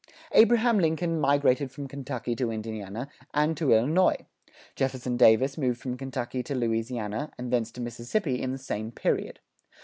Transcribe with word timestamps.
Abraham 0.31 0.79
Lincoln 0.79 1.19
migrated 1.21 1.69
from 1.69 1.87
Kentucky 1.87 2.35
to 2.37 2.49
Indiana 2.51 3.07
and 3.35 3.55
to 3.55 3.71
Illinois. 3.71 4.25
Jefferson 4.75 5.15
Davis 5.15 5.59
moved 5.59 5.79
from 5.79 5.95
Kentucky 5.95 6.41
to 6.41 6.55
Louisiana, 6.55 7.31
and 7.37 7.53
thence 7.53 7.69
to 7.73 7.81
Mississippi, 7.81 8.41
in 8.41 8.51
the 8.51 8.57
same 8.57 8.91
period. 8.91 9.41